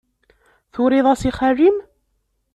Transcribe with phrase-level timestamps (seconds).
[0.73, 1.77] Turiḍ-as i xali-m?